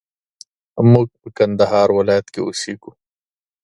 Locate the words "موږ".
0.91-1.07